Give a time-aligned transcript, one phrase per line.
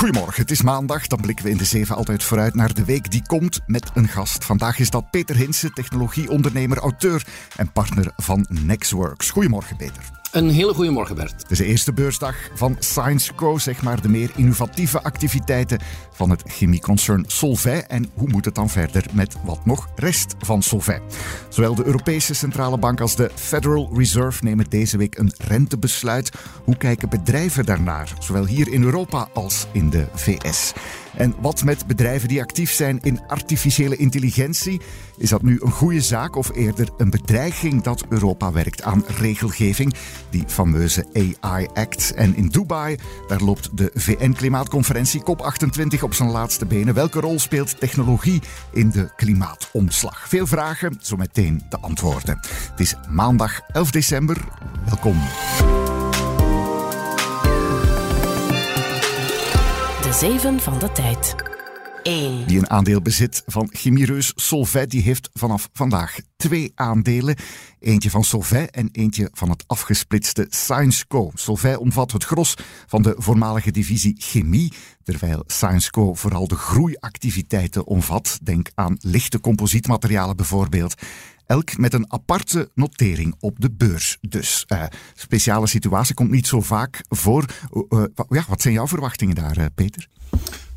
[0.00, 1.06] Goedemorgen, het is maandag.
[1.06, 4.08] Dan blikken we in de zeven altijd vooruit naar de week die komt met een
[4.08, 4.44] gast.
[4.44, 7.26] Vandaag is dat Peter Hinsen, technologieondernemer, auteur
[7.56, 9.30] en partner van Nextworks.
[9.30, 10.19] Goedemorgen, Peter.
[10.30, 11.42] Een hele goede morgen, Bert.
[11.42, 15.80] Het is de eerste beursdag van Science Co, zeg maar de meer innovatieve activiteiten
[16.12, 17.84] van het chemieconcern Solvay.
[17.88, 21.00] En hoe moet het dan verder met wat nog rest van Solvay?
[21.48, 26.30] Zowel de Europese Centrale Bank als de Federal Reserve nemen deze week een rentebesluit.
[26.64, 30.72] Hoe kijken bedrijven daarnaar, zowel hier in Europa als in de VS?
[31.16, 34.80] En wat met bedrijven die actief zijn in artificiële intelligentie?
[35.16, 39.94] Is dat nu een goede zaak of eerder een bedreiging dat Europa werkt aan regelgeving?
[40.30, 41.06] Die fameuze
[41.40, 42.12] AI Act.
[42.14, 42.96] En in Dubai,
[43.28, 46.94] daar loopt de VN-klimaatconferentie COP28 op zijn laatste benen.
[46.94, 50.28] Welke rol speelt technologie in de klimaatomslag?
[50.28, 52.38] Veel vragen, zo meteen de antwoorden.
[52.70, 54.36] Het is maandag 11 december.
[54.84, 55.18] Welkom.
[60.10, 61.34] De Zeven van de Tijd.
[62.02, 62.46] 1.
[62.46, 67.36] Die een aandeel bezit van chemiereus Solvay, die heeft vanaf vandaag twee aandelen.
[67.80, 71.30] Eentje van Solvay en eentje van het afgesplitste ScienceCo.
[71.34, 72.54] Solvay omvat het gros
[72.86, 74.72] van de voormalige divisie chemie,
[75.02, 78.38] terwijl ScienceCo vooral de groeiactiviteiten omvat.
[78.42, 80.94] Denk aan lichte composietmaterialen bijvoorbeeld.
[81.50, 84.18] Elk met een aparte notering op de beurs.
[84.20, 84.84] Dus uh,
[85.14, 87.44] speciale situatie komt niet zo vaak voor.
[87.88, 90.08] Uh, ja, wat zijn jouw verwachtingen daar, Peter?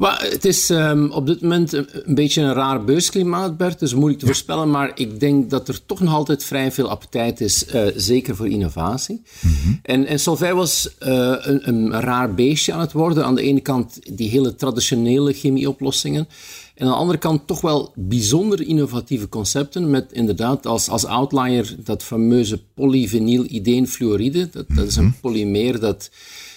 [0.04, 3.80] Maar het is um, op dit moment een, een, beetje een raar beursklimaat, Bert.
[3.80, 4.70] Dus moeilijk te voorspellen.
[4.70, 8.48] Maar ik denk dat er toch nog altijd vrij veel appetijt is, uh, zeker voor
[8.48, 9.22] innovatie.
[9.40, 9.80] Mm -hmm.
[9.84, 13.26] En, en Solvay was uh, een, een, raar beestje aan het worden.
[13.26, 16.28] Aan de ene kant die hele traditionele chemieoplossingen.
[16.76, 19.90] En aan de andere kant toch wel bijzonder innovatieve concepten.
[19.90, 24.50] Met inderdaad als, als outlier dat fameuze polyvinyl ideenfluoride.
[24.50, 26.10] Dat, dat is een polymeer dat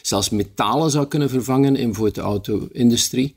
[0.06, 3.34] zelfs metalen zou kunnen vervangen in voor de auto-industrie.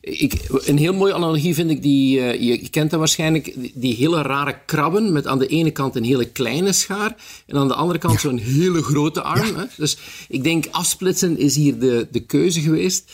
[0.00, 3.94] Ik, een heel mooie analogie vind ik, die, uh, je kent dat waarschijnlijk, die, die,
[3.94, 7.16] hele rare krabben met aan de ene kant een hele kleine schaar
[7.46, 8.20] en aan de andere kant ja.
[8.20, 9.46] zo'n hele grote arm.
[9.46, 9.56] Ja.
[9.56, 9.64] Hè?
[9.76, 9.98] Dus
[10.28, 13.12] ik denk afsplitsen is hier de, de keuze geweest.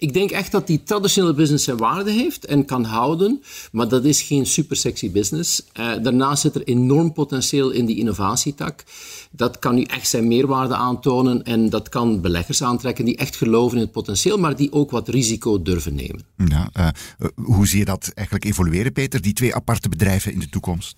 [0.00, 3.42] Ik denk echt dat die traditionele business zijn waarde heeft en kan houden,
[3.72, 5.62] maar dat is geen super sexy business.
[5.80, 8.84] Uh, daarnaast zit er enorm potentieel in die innovatietak.
[9.30, 13.76] Dat kan nu echt zijn meerwaarde aantonen en dat kan beleggers aantrekken die echt geloven
[13.76, 16.22] in het potentieel, maar die ook wat risico durven nemen.
[16.36, 16.88] Ja, uh,
[17.34, 20.96] hoe zie je dat eigenlijk evolueren, Peter, die twee aparte bedrijven in de toekomst?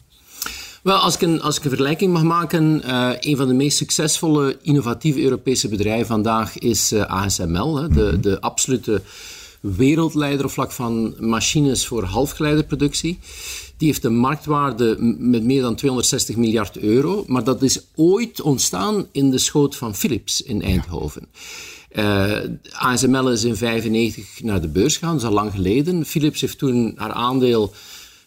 [0.83, 3.77] Wel, als ik een, als ik een vergelijking mag maken, uh, een van de meest
[3.77, 8.21] succesvolle innovatieve Europese bedrijven vandaag is uh, ASML, hè, de, mm-hmm.
[8.21, 9.03] de absolute
[9.61, 13.19] wereldleider op vlak van machines voor halfgeleiderproductie.
[13.77, 19.07] Die heeft een marktwaarde met meer dan 260 miljard euro, maar dat is ooit ontstaan
[19.13, 21.27] in de schoot van Philips in Eindhoven.
[21.93, 22.37] Uh,
[22.73, 26.05] ASML is in 1995 naar de beurs gegaan, dat is al lang geleden.
[26.07, 27.73] Philips heeft toen haar aandeel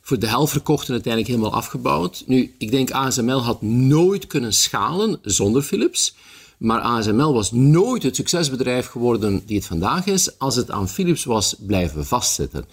[0.06, 2.24] voor de helft verkocht en uiteindelijk helemaal afgebouwd.
[2.26, 6.16] Nu, ik denk ASML had nooit kunnen schalen zonder Philips.
[6.58, 11.24] Maar ASML was nooit het succesbedrijf geworden die het vandaag is, als het aan Philips
[11.24, 12.66] was blijven vastzitten.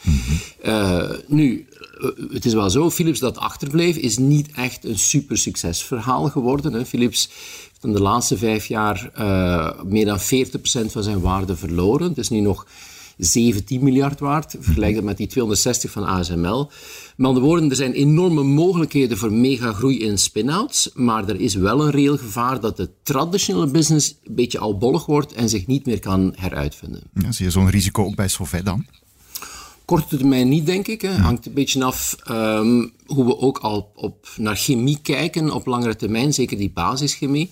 [0.65, 1.67] Uh, nu,
[2.33, 6.73] het is wel zo, Philips dat achterbleef, is niet echt een super succesverhaal geworden.
[6.73, 6.87] Hè.
[6.87, 7.29] Philips
[7.69, 10.23] heeft in de laatste vijf jaar uh, meer dan 40%
[10.87, 12.09] van zijn waarde verloren.
[12.09, 12.67] Het is nu nog
[13.21, 14.57] 17 miljard waard.
[14.61, 16.71] Vergelijk dat met die 260 van ASML.
[17.17, 21.85] Met andere woorden, er zijn enorme mogelijkheden voor megagroei in spin-outs, maar er is wel
[21.85, 26.01] een reëel gevaar dat de traditionele business een beetje albollig wordt en zich niet meer
[26.01, 27.03] kan heruitvinden.
[27.15, 28.87] Ja, zie je zo'n risico ook bij Solvay dan?
[29.91, 31.03] Korte termijn niet, denk ik.
[31.03, 35.67] Het hangt een beetje af um, hoe we ook al op, naar chemie kijken op
[35.67, 37.51] langere termijn, zeker die basischemie.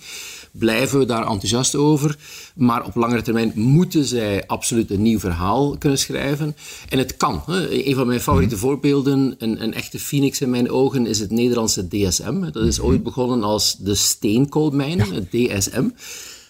[0.50, 2.16] Blijven we daar enthousiast over,
[2.54, 6.56] maar op langere termijn moeten zij absoluut een nieuw verhaal kunnen schrijven.
[6.88, 7.42] En het kan.
[7.46, 7.86] Hè.
[7.86, 8.60] Een van mijn favoriete mm.
[8.60, 12.40] voorbeelden, een, een, echte phoenix in mijn ogen, is het Nederlandse DSM.
[12.40, 15.88] Dat is ooit begonnen als de steenkoolmijnen, het DSM.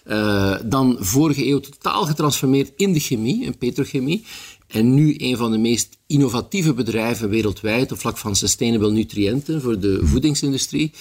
[0.07, 4.25] Uh, dan vorige eeuw totaal getransformeerd in de chemie, in petrochemie.
[4.69, 9.79] En nu een van de meest innovatieve bedrijven wereldwijd op vlak van sustainable nutriënten voor
[9.79, 10.91] de voedingsindustrie.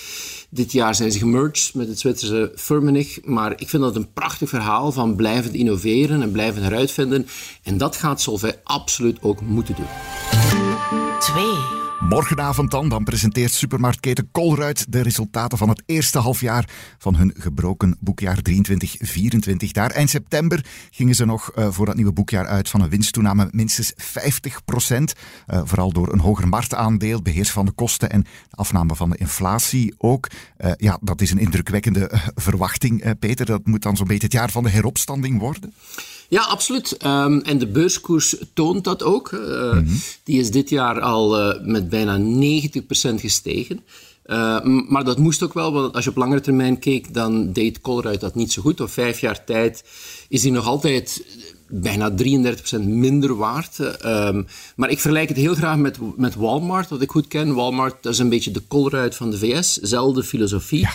[0.50, 3.18] Dit jaar zijn ze gemerged met het Zwitserse Firmenich.
[3.24, 7.26] Maar ik vind dat een prachtig verhaal van blijven innoveren en blijven heruitvinden.
[7.62, 9.86] En dat gaat Solvay absoluut ook moeten doen.
[11.20, 11.77] 2.
[12.00, 16.68] Morgenavond dan, dan presenteert supermarktketen Colruyt de resultaten van het eerste halfjaar
[16.98, 18.50] van hun gebroken boekjaar 23-24.
[19.70, 23.48] Daar eind september gingen ze nog uh, voor dat nieuwe boekjaar uit van een winsttoename
[23.50, 25.12] minstens 50 procent.
[25.48, 29.16] Uh, vooral door een hoger marktaandeel, beheers van de kosten en de afname van de
[29.16, 30.28] inflatie ook.
[30.58, 33.46] Uh, ja, dat is een indrukwekkende verwachting, Peter.
[33.46, 35.74] Dat moet dan zo'n beetje het jaar van de heropstanding worden.
[36.28, 36.96] Ja, absoluut.
[37.04, 39.30] Um, en de beurskoers toont dat ook.
[39.30, 40.00] Uh, mm -hmm.
[40.24, 43.80] Die is dit jaar al uh, met bijna 90% gestegen.
[44.26, 47.80] Uh, maar dat moest ook wel, want als je op langere termijn keek, dan deed
[47.80, 48.80] Colruyt dat niet zo goed.
[48.80, 49.84] Op vijf jaar tijd
[50.28, 51.24] is hij nog altijd
[51.68, 52.14] bijna 33%
[52.84, 53.78] minder waard.
[54.04, 54.46] Um,
[54.76, 57.54] maar ik vergelijk het heel graag met, met Walmart, wat ik goed ken.
[57.54, 60.80] Walmart dat is een beetje de Colruyt van de VS, zelfde filosofie.
[60.80, 60.90] Ja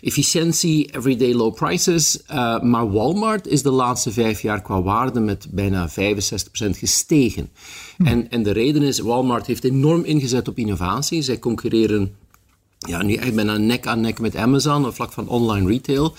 [0.00, 2.18] efficiëntie, everyday low prices.
[2.30, 5.92] Uh, maar Walmart is de laatste vijf jaar qua waarde met bijna 65%
[6.70, 7.50] gestegen.
[7.96, 8.06] Hm.
[8.06, 11.22] En, en de reden is, Walmart heeft enorm ingezet op innovatie.
[11.22, 12.14] Zij concurreren
[12.78, 16.14] ja, nu echt bijna nek aan nek met Amazon op vlak van online retail.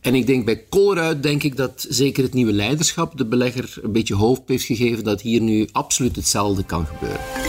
[0.00, 3.92] En ik denk bij Colruyt denk ik dat zeker het nieuwe leiderschap de belegger een
[3.92, 7.41] beetje hoofd heeft gegeven dat hier nu absoluut hetzelfde kan gebeuren.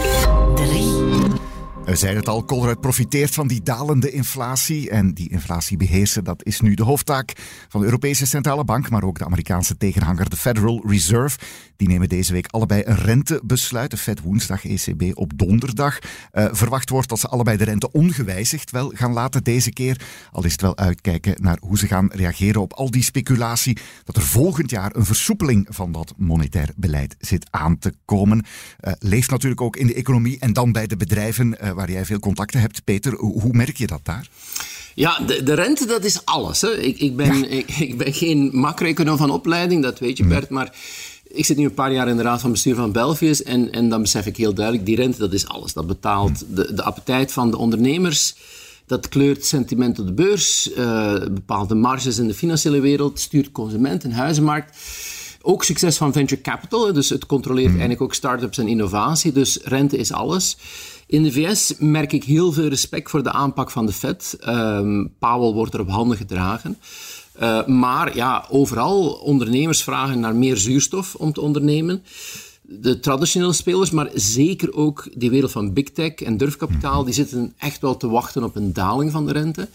[1.86, 4.90] We zeiden het al, Colruyt profiteert van die dalende inflatie.
[4.90, 7.34] En die inflatie beheersen, dat is nu de hoofdtaak
[7.70, 11.38] van de Europese Centrale Bank, maar ook de Amerikaanse tegenhanger, de Federal Reserve.
[11.76, 13.92] Die nemen deze week allebei een rentebesluit.
[13.92, 16.00] De Fed woensdag, ECB op donderdag.
[16.34, 20.02] Uh, verwacht wordt dat ze allebei de rente ongewijzigd wel gaan laten deze keer.
[20.32, 24.16] Al is het wel uitkijken naar hoe ze gaan reageren op al die speculatie dat
[24.16, 28.38] er volgend jaar een versoepeling van dat monetair beleid zit aan te komen.
[28.82, 31.58] Uh, leeft natuurlijk ook in de economie en dan bij de bedrijven.
[31.64, 32.84] Uh, waar jij veel contacten hebt.
[32.84, 34.28] Peter, hoe merk je dat daar?
[34.96, 36.62] Ja, de, de rente, dat is alles.
[36.62, 36.78] Hè.
[36.78, 40.50] Ik, ik, ben, ik, ik, ben geen macro-econoom van opleiding, dat weet je, Bert.
[40.50, 40.76] Maar
[41.24, 43.44] ik zit nu een paar jaar in de raad van bestuur van Belfius.
[43.44, 45.74] En, en dan besef ik heel duidelijk, die rente, dat is alles.
[45.74, 48.36] Dat betaalt de, de appetijt van de ondernemers.
[48.86, 53.52] Dat kleurt sentiment op de beurs, uh, bepaalt de marges in de financiële wereld, stuurt
[53.52, 54.78] consument en huizenmarkt.
[55.46, 59.32] Ook succes van venture capital, dus het controleert eigenlijk ook start-ups en innovatie.
[59.32, 60.58] Dus rente is alles.
[61.08, 64.38] In de VS merk ik heel veel respect voor de aanpak van de Fed.
[64.48, 66.78] Um, Powell wordt er op handen gedragen.
[67.42, 72.04] Uh, maar ja, overal ondernemers vragen naar meer zuurstof om te ondernemen.
[72.62, 77.54] De traditionele spelers, maar zeker ook die wereld van big tech en durfkapitaal, die zitten
[77.58, 79.68] echt wel te wachten op een daling van de rente.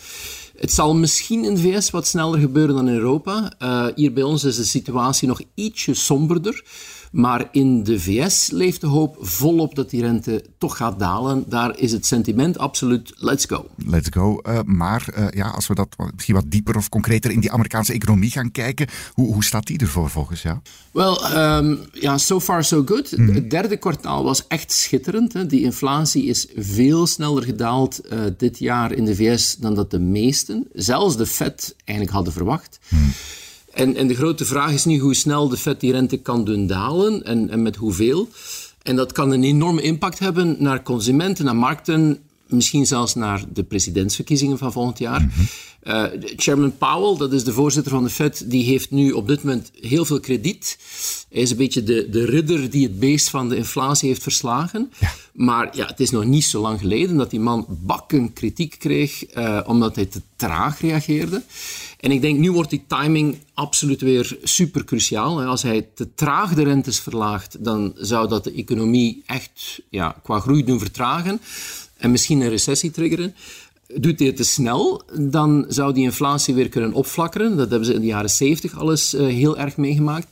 [0.59, 3.53] Het zal misschien in de VS wat sneller gebeuren dan in Europa.
[3.63, 6.65] Uh, hier bij ons is de situatie nog ietsje somberder.
[7.13, 11.45] Maar in de VS leeft de hoop volop dat die rente toch gaat dalen.
[11.49, 13.67] Daar is het sentiment absoluut let's go.
[13.77, 14.41] Let's go.
[14.47, 17.93] Uh, maar uh, ja, als we dat misschien wat dieper of concreter in die Amerikaanse
[17.93, 20.59] economie gaan kijken, hoe, hoe staat die ervoor volgens jou?
[20.91, 23.17] Wel, um, ja, so far so good.
[23.17, 23.35] Mm.
[23.35, 25.33] Het derde kwartaal was echt schitterend.
[25.33, 25.47] Hè.
[25.47, 29.99] Die inflatie is veel sneller gedaald uh, dit jaar in de VS dan dat de
[29.99, 32.79] meesten, zelfs de Fed, eigenlijk hadden verwacht.
[32.89, 33.13] Mm.
[33.73, 36.67] En, en de grote vraag is nu hoe snel de Fed die rente kan doen
[36.67, 38.29] dalen en, en met hoeveel.
[38.83, 42.19] En dat kan een enorme impact hebben naar consumenten, naar markten,
[42.49, 45.21] misschien zelfs naar de presidentsverkiezingen van volgend jaar.
[45.21, 45.47] Mm -hmm.
[45.83, 49.43] uh, Chairman Powell, dat is de voorzitter van de Fed, die heeft nu op dit
[49.43, 50.79] moment heel veel krediet.
[51.31, 54.93] Hij is een beetje de, de ridder die het beest van de inflatie heeft verslagen.
[54.99, 55.13] Ja.
[55.33, 59.37] Maar ja, het is nog niet zo lang geleden dat die man bakken kritiek kreeg,
[59.37, 61.43] uh, omdat hij te traag reageerde.
[62.01, 65.43] En ik denk, nu wordt die timing absoluut weer super cruciaal.
[65.43, 70.41] Als hij te traag de rentes verlaagt, dan zou dat de economie echt ja, qua
[70.41, 71.41] groei doen vertragen
[71.99, 73.35] en misschien een recessie triggeren.
[73.95, 77.57] Doet hij het te snel, dan zou die inflatie weer kunnen opflakkeren.
[77.57, 80.27] Dat hebben ze in de jaren 70 alles uh, heel erg meegemaakt.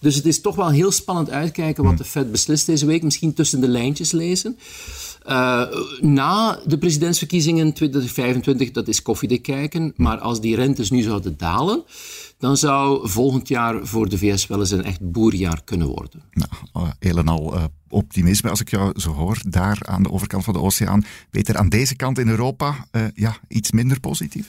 [0.00, 3.02] Dus het is toch wel heel spannend uitkijken wat de Fed beslist deze week.
[3.02, 4.58] Misschien tussen de lijntjes lezen.
[5.28, 5.62] Uh,
[6.00, 9.92] na de presidentsverkiezingen 2025, dat is koffiedik kijken.
[9.96, 11.84] Maar als die rentes nu zouden dalen,
[12.38, 16.22] dan zou volgend jaar voor de VS wel eens een echt boerjaar kunnen worden.
[16.32, 19.40] Nou, uh, heel en al uh, optimisme als ik jou zo hoor.
[19.48, 21.04] Daar aan de overkant van de oceaan.
[21.30, 24.48] Beter aan deze kant in Europa uh, ja, iets minder positief?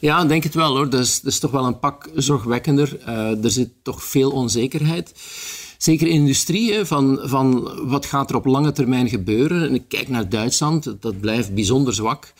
[0.00, 0.90] Ja, denk het wel hoor.
[0.90, 3.06] Dat is, dat is toch wel een pak zorgwekkender.
[3.42, 5.12] er zit toch veel onzekerheid
[5.78, 9.68] zeker in industrie, van, van wat gaat er op lange termijn gebeuren.
[9.68, 12.32] En ik kijk naar Duitsland, dat blijft bijzonder zwak.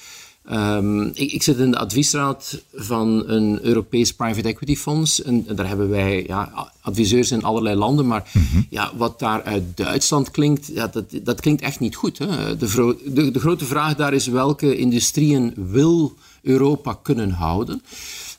[0.52, 5.22] Um, ik, ik, zit in de adviesraad van een Europees private equity fonds.
[5.22, 8.06] En, en daar hebben wij ja, adviseurs in allerlei landen.
[8.06, 8.66] Maar mm -hmm.
[8.70, 12.18] ja, wat daar uit Duitsland klinkt, ja, dat, dat klinkt echt niet goed.
[12.18, 12.56] Hè.
[12.56, 17.82] De, de, de grote vraag daar is welke industrieën wil Europa kunnen houden.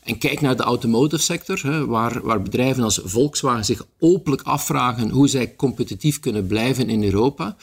[0.10, 5.10] En kijk naar de automotive sector, hè, waar, waar bedrijven als Volkswagen zich openlijk afvragen
[5.10, 7.56] hoe zij competitief kunnen blijven in Europa.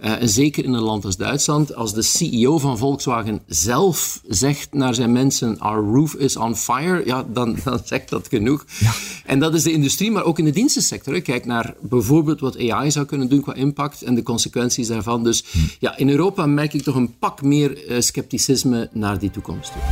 [0.00, 4.72] Uh, en zeker in een land als Duitsland, als de CEO van Volkswagen zelf zegt
[4.72, 8.64] naar zijn mensen: Our roof is on fire, ja, dan, dan zegt dat genoeg.
[8.78, 8.92] Ja.
[9.24, 11.20] En dat is de industrie, maar ook in de dienstensector.
[11.20, 15.24] Kijk naar bijvoorbeeld wat AI zou kunnen doen qua impact en de consequenties daarvan.
[15.24, 15.58] Dus hm.
[15.78, 19.82] ja, in Europa merk ik toch een pak meer uh, scepticisme naar die toekomst toe.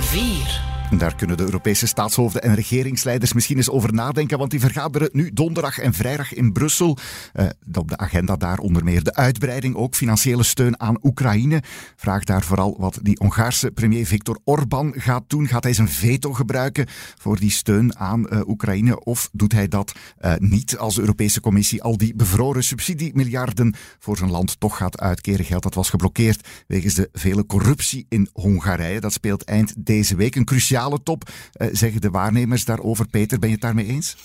[0.00, 0.73] 4.
[0.90, 5.30] Daar kunnen de Europese staatshoofden en regeringsleiders misschien eens over nadenken, want die vergaderen nu
[5.32, 6.98] donderdag en vrijdag in Brussel.
[7.34, 11.62] Uh, op de agenda daar onder meer de uitbreiding, ook financiële steun aan Oekraïne.
[11.96, 15.48] Vraag daar vooral wat die Hongaarse premier Viktor Orbán gaat doen.
[15.48, 16.86] Gaat hij zijn veto gebruiken
[17.18, 19.92] voor die steun aan uh, Oekraïne of doet hij dat
[20.24, 25.00] uh, niet als de Europese Commissie al die bevroren subsidiemiljarden voor zijn land toch gaat
[25.00, 25.44] uitkeren?
[25.44, 29.00] Geld dat was geblokkeerd wegens de vele corruptie in Hongarije.
[29.00, 33.08] Dat speelt eind deze week een cruciaal top, uh, zeggen de waarnemers daarover.
[33.08, 34.16] Peter, ben je het daarmee eens?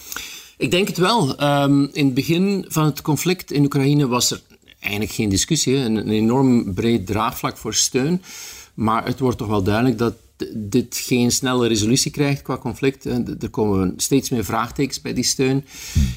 [0.57, 1.43] Ik denk het wel.
[1.43, 4.41] Um, in het begin van het conflict in Oekraïne was er
[4.79, 5.75] eigenlijk geen discussie.
[5.75, 8.21] Een, een enorm breed draagvlak voor steun.
[8.73, 10.13] Maar het wordt toch wel duidelijk dat
[10.55, 13.05] dit geen snelle resolutie krijgt qua conflict.
[13.05, 15.65] Er komen steeds meer vraagtekens bij die steun.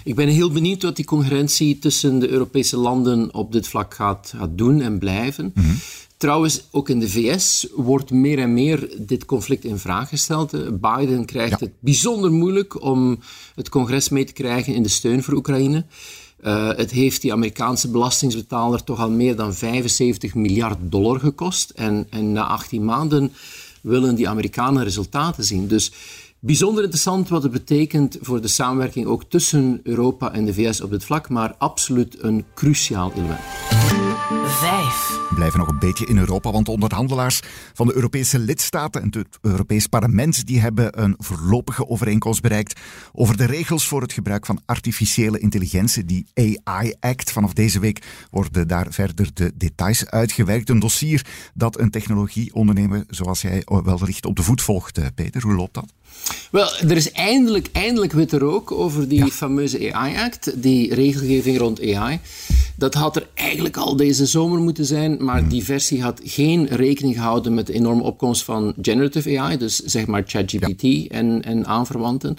[0.05, 4.33] Ik ben heel benieuwd wat die concurrentie tussen de Europese landen op dit vlak gaat,
[4.37, 5.53] gaat doen en blijven.
[5.55, 5.77] Mm
[6.23, 10.81] Trouwens, ook in de VS wordt meer en meer dit conflict in vraag gesteld.
[10.81, 13.19] Biden krijgt het bijzonder moeilijk om
[13.55, 15.85] het congres mee te krijgen in de steun voor Oekraïne.
[16.45, 21.71] Uh, het heeft die Amerikaanse belastingsbetaler toch al meer dan 75 miljard dollar gekost.
[21.71, 23.33] En, en na 18 maanden
[23.81, 25.67] willen die Amerikanen resultaten zien.
[25.67, 25.93] Dus
[26.39, 30.91] bijzonder interessant wat het betekent voor de samenwerking ook tussen Europa en de VS op
[30.91, 34.02] dit vlak, maar absoluut een cruciaal element.
[35.29, 37.41] We blijven nog een beetje in Europa, want de onderhandelaars
[37.73, 42.81] van de Europese lidstaten en het Europees Parlement die hebben een voorlopige overeenkomst bereikt
[43.13, 47.33] over de regels voor het gebruik van artificiële intelligentie, die AI Act.
[47.33, 50.69] Vanaf deze week worden daar verder de details uitgewerkt.
[50.69, 54.99] Een dossier dat een technologieondernemer zoals jij wel richt op de voet volgt.
[54.99, 55.93] Eh, Peter, hoe loopt dat?
[56.51, 62.21] Wel, er is eindelijk, eindelijk witte rook over die fameuze AI-act, die regelgeving rond AI.
[62.77, 65.49] Dat had er eigenlijk al deze zomer moeten zijn, maar hmm.
[65.49, 70.07] die versie had geen rekening gehouden met de enorme opkomst van generative AI, dus zeg
[70.07, 72.37] maar ChatGPT en, en aanverwanten.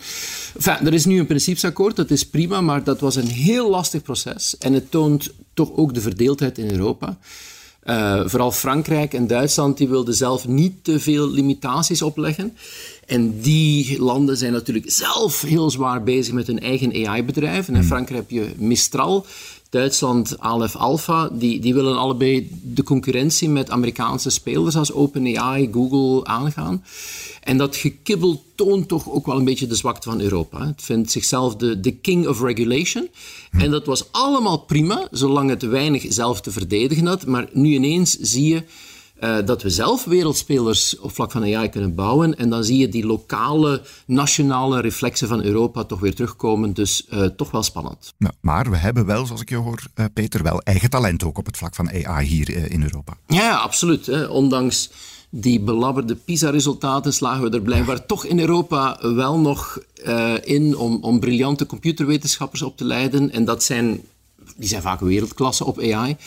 [0.56, 4.02] Enfin, er is nu een principesakkoord, dat is prima, maar dat was een heel lastig
[4.02, 7.18] proces en het toont toch ook de verdeeldheid in Europa.
[7.86, 12.58] Uh, vooral Frankrijk en Duitsland die wilden zelf niet te veel limitaties opleggen.
[13.06, 17.74] En die landen zijn natuurlijk zelf heel zwaar bezig met hun eigen AI-bedrijven.
[17.74, 17.90] In hmm.
[17.90, 19.26] Frankrijk heb je Mistral,
[19.70, 26.26] Duitsland Aleph Alpha, die, die willen allebei de concurrentie met Amerikaanse spelers als OpenAI, Google
[26.26, 26.84] aangaan.
[27.42, 30.66] En dat gekibbel toont toch ook wel een beetje de zwakte van Europa.
[30.68, 33.10] Het vindt zichzelf de, de king of regulation.
[33.52, 37.26] En dat was allemaal prima, zolang het weinig zelf te verdedigen had.
[37.26, 38.64] Maar nu ineens zie je
[39.24, 42.38] uh, dat we zelf wereldspelers op vlak van AI kunnen bouwen.
[42.38, 46.74] En dan zie je die lokale, nationale reflexen van Europa toch weer terugkomen.
[46.74, 48.14] Dus uh, toch wel spannend.
[48.18, 51.38] Ja, maar we hebben wel, zoals ik je hoor, uh, Peter, wel eigen talent ook
[51.38, 53.18] op het vlak van AI hier in Europa.
[53.28, 54.06] Ja, absoluut.
[54.06, 54.26] Hè.
[54.26, 54.90] Ondanks
[55.30, 59.80] die belabberde PISA-resultaten slagen we er blijkbaar toch in Europa wel nog
[60.44, 63.32] in om, om briljante computerwetenschappers op te leiden.
[63.32, 64.02] En dat zijn,
[64.56, 66.18] die zijn vaak wereldklasse op AI.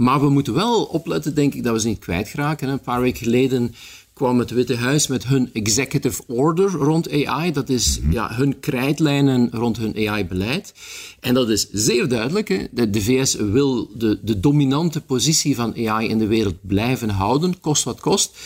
[0.00, 2.68] Maar we moeten wel opletten, denk ik, dat we ze niet kwijtraken.
[2.68, 3.74] Een paar weken geleden
[4.12, 7.52] kwam het Witte Huis met hun executive order rond AI.
[7.52, 8.12] Dat is mhm.
[8.12, 10.74] ja, hun krijtlijnen rond hun AI-beleid.
[11.20, 12.48] En dat is zeer duidelijk.
[12.48, 12.66] Hè.
[12.70, 17.60] De, de, VS wil de, de dominante positie van AI in de wereld blijven houden,
[17.60, 18.36] kost wat kost.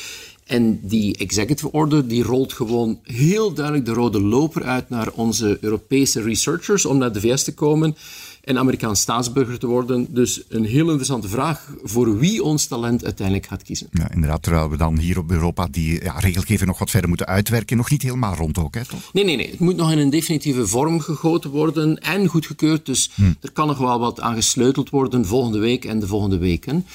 [0.44, 5.58] En die executive order die rolt gewoon heel duidelijk de rode loper uit naar onze
[5.60, 7.96] Europese researchers om naar de VS te komen
[8.44, 10.06] en Amerikaans staatsburger te worden.
[10.10, 13.86] Dus een heel interessante vraag voor wie ons talent uiteindelijk gaat kiezen.
[13.90, 17.26] Ja, inderdaad, terwijl we dan hier op Europa die ja, regelgeving nog wat verder moeten
[17.26, 17.76] uitwerken.
[17.76, 19.12] Nog niet helemaal rond ook, hè, toch?
[19.12, 19.50] Nee, nee, nee.
[19.50, 22.86] Het moet nog in een definitieve vorm gegoten worden en goedgekeurd.
[22.86, 23.22] Dus hm.
[23.40, 26.86] er kan nog wel wat aan gesleuteld worden volgende week en de volgende weken.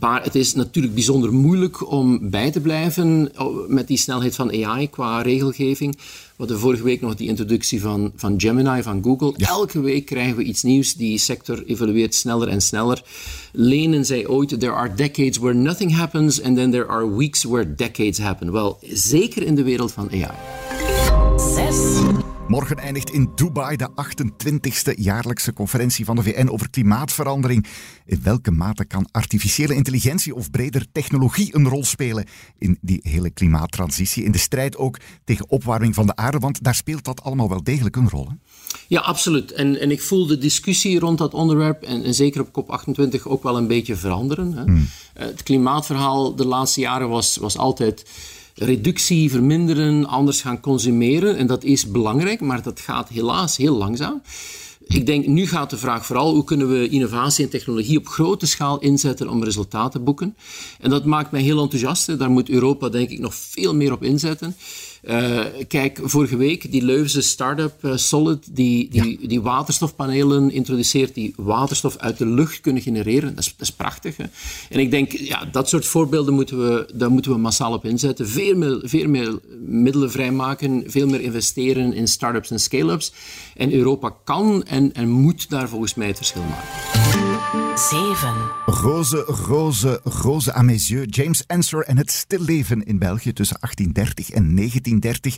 [0.00, 4.64] Maar het is natuurlijk bijzonder moeilijk om bij te blijven oh, met die snelheid van
[4.64, 5.96] AI qua regelgeving.
[5.96, 9.34] We hadden vorige week nog die introductie van, van Gemini van Google.
[9.36, 10.94] Elke week krijgen we iets nieuws.
[10.94, 13.02] Die sector evolueert sneller en sneller.
[13.52, 17.74] Lenen zei ooit: There are decades where nothing happens, and then there are weeks where
[17.74, 18.52] decades happen.
[18.52, 20.30] Wel, zeker in de wereld van AI.
[21.54, 21.97] Zes.
[22.48, 27.66] Morgen eindigt in Dubai de 28e jaarlijkse conferentie van de VN over klimaatverandering.
[28.06, 32.24] In welke mate kan artificiële intelligentie of breder technologie een rol spelen
[32.58, 36.38] in die hele klimaattransitie, in de strijd ook tegen opwarming van de aarde?
[36.38, 38.28] Want daar speelt dat allemaal wel degelijk een rol.
[38.28, 38.34] Hè?
[38.86, 39.52] Ja, absoluut.
[39.52, 43.42] En, en ik voel de discussie rond dat onderwerp, en, en zeker op COP28, ook
[43.42, 44.52] wel een beetje veranderen.
[44.52, 44.62] Hè.
[44.62, 44.88] Hmm.
[45.14, 48.04] Eh, het klimaatverhaal de laatste jaren was, was altijd
[48.58, 51.36] reductie, verminderen, anders gaan consumeren.
[51.36, 54.22] En dat is belangrijk, maar dat gaat helaas heel langzaam.
[54.86, 58.46] Ik denk, nu gaat de vraag vooral hoe kunnen we innovatie en technologie op grote
[58.46, 60.36] schaal inzetten om resultaten te boeken.
[60.80, 62.18] En dat maakt mij heel enthousiast.
[62.18, 64.56] Daar moet Europa denk ik nog veel meer op inzetten.
[65.02, 71.34] Uh, kijk, vorige week die Leuvense start-up uh, Solid, die, die, die waterstofpanelen introduceert, die
[71.36, 73.34] waterstof uit de lucht kunnen genereren.
[73.34, 74.16] Dat is, dat is prachtig.
[74.16, 74.24] Hè?
[74.70, 78.28] En ik denk, ja, dat soort voorbeelden moeten we, daar moeten we massaal op inzetten.
[78.28, 83.12] Veel meer, veel meer middelen vrijmaken, veel meer investeren in start-ups en scale-ups.
[83.56, 87.57] En Europa kan en, en moet daar volgens mij het verschil maken.
[87.78, 88.34] 7.
[88.66, 91.06] Roze, roze, roze à mes yeux.
[91.08, 95.36] James Ensor en het stilleven in België tussen 1830 en 1930.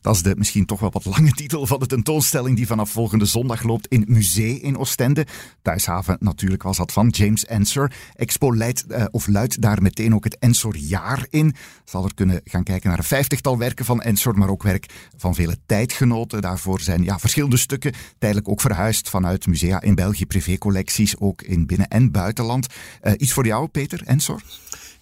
[0.00, 3.24] Dat is de misschien toch wel wat lange titel van de tentoonstelling die vanaf volgende
[3.24, 5.26] zondag loopt in het museum in Oostende.
[5.62, 7.92] Thuishaven natuurlijk was dat van James Ensor.
[8.14, 11.54] Expo leidt, uh, of luidt daar meteen ook het Ensor-jaar in.
[11.84, 14.86] Zal er kunnen gaan kijken naar een vijftigtal werken van Ensor, maar ook werk
[15.16, 16.40] van vele tijdgenoten.
[16.40, 21.66] Daarvoor zijn ja, verschillende stukken tijdelijk ook verhuisd vanuit musea in België, privécollecties, ook in
[21.66, 22.66] binnen- en buitenland.
[23.02, 24.42] Uh, iets voor jou, Peter Ensor?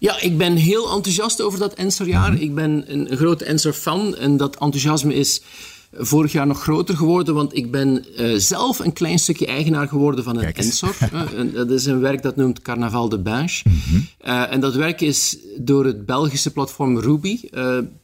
[0.06, 2.32] Ja, ik ben heel enthousiast over dat Ensor-jaar.
[2.32, 2.42] Mhm.
[2.42, 5.42] Ik ben een, grote Ensor-fan en dat enthousiasme is
[5.92, 10.24] vorig jaar nog groter geworden, want ik ben uh, zelf een klein stukje eigenaar geworden
[10.24, 10.96] van een Ensor.
[11.12, 13.62] uh, dat is een werk dat noemt Carnaval de Binge.
[13.64, 14.08] Mm -hmm.
[14.26, 16.98] uh, en dat werk is door het Belgische platform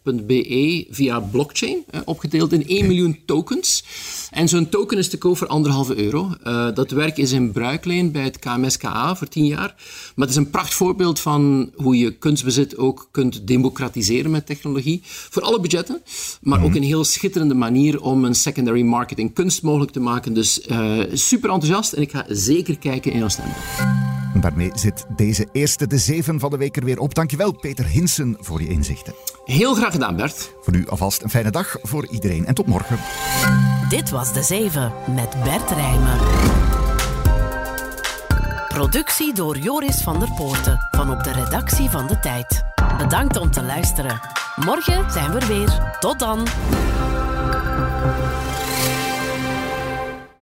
[0.05, 3.85] Ruby.be via blockchain opgedeeld in 1 miljoen tokens.
[4.31, 6.31] En zo'n token is te koop voor anderhalve euro.
[6.75, 9.75] dat werk is in bruikleen bij het KMSKA voor 10 jaar.
[10.15, 15.01] Maar het is een pracht voorbeeld van hoe je kunstbezit ook kunt democratiseren met technologie.
[15.05, 16.03] Voor alle budgetten,
[16.41, 16.73] maar mm -hmm.
[16.73, 20.35] ook een heel schitterende manier om een secondary marketing kunst mogelijk te maken.
[20.35, 24.02] Dus uh, super enthousiast en ik ga zeker kijken in Oostende.
[24.35, 27.15] Daarmee zit deze eerste de zeven van de week er weer op.
[27.15, 29.15] Dankjewel Peter Hinsen voor je inzichten.
[29.45, 30.53] Heel graag gedaan Bert.
[30.61, 32.99] Voor u alvast een fijne dag voor iedereen en tot morgen.
[33.89, 36.19] Dit was de zeven met Bert Rijmen.
[38.69, 42.65] Productie door Joris van der Poorten van op de redactie van De Tijd.
[42.99, 44.21] Bedankt om te luisteren.
[44.57, 45.97] Morgen zijn we er weer.
[46.01, 46.47] Tot dan.